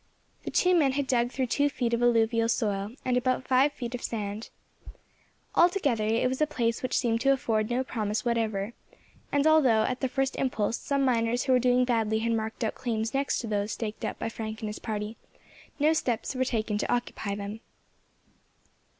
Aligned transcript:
The 0.45 0.49
two 0.49 0.73
men 0.73 0.93
had 0.93 1.05
dug 1.05 1.29
through 1.31 1.45
two 1.45 1.69
feet 1.69 1.93
of 1.93 2.01
alluvial 2.01 2.49
soil, 2.49 2.93
and 3.05 3.15
about 3.15 3.47
five 3.47 3.71
feet 3.71 3.93
of 3.93 4.01
sand. 4.01 4.49
Altogether, 5.53 6.03
it 6.05 6.27
was 6.27 6.41
a 6.41 6.47
place 6.47 6.81
which 6.81 6.97
seemed 6.97 7.21
to 7.21 7.31
afford 7.31 7.69
no 7.69 7.83
promise 7.83 8.25
whatever; 8.25 8.73
and 9.31 9.45
although, 9.45 9.83
at 9.83 9.99
the 9.99 10.09
first 10.09 10.37
impulse, 10.37 10.77
some 10.79 11.05
miners 11.05 11.43
who 11.43 11.51
were 11.53 11.59
doing 11.59 11.85
badly 11.85 12.17
had 12.17 12.31
marked 12.31 12.63
out 12.63 12.73
claims 12.73 13.13
next 13.13 13.37
to 13.41 13.47
those 13.47 13.73
staked 13.73 14.03
out 14.03 14.17
by 14.17 14.27
Frank 14.27 14.61
and 14.61 14.69
his 14.69 14.79
party, 14.79 15.17
no 15.77 15.93
steps 15.93 16.33
were 16.33 16.45
taken 16.45 16.79
to 16.79 16.91
occupy 16.91 17.35
them. 17.35 17.59